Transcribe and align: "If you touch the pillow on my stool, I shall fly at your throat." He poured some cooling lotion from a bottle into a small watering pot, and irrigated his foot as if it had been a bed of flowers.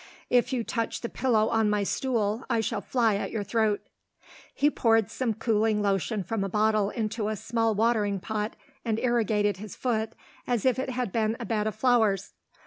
"If 0.31 0.51
you 0.51 0.63
touch 0.63 1.01
the 1.01 1.09
pillow 1.09 1.47
on 1.49 1.69
my 1.69 1.83
stool, 1.83 2.43
I 2.49 2.59
shall 2.59 2.81
fly 2.81 3.17
at 3.17 3.29
your 3.29 3.43
throat." 3.43 3.85
He 4.51 4.71
poured 4.71 5.11
some 5.11 5.35
cooling 5.35 5.83
lotion 5.83 6.23
from 6.23 6.43
a 6.43 6.49
bottle 6.49 6.89
into 6.89 7.27
a 7.27 7.35
small 7.35 7.75
watering 7.75 8.19
pot, 8.19 8.55
and 8.83 8.97
irrigated 8.97 9.57
his 9.57 9.75
foot 9.75 10.13
as 10.47 10.65
if 10.65 10.79
it 10.79 10.89
had 10.89 11.11
been 11.11 11.37
a 11.39 11.45
bed 11.45 11.67
of 11.67 11.75
flowers. 11.75 12.33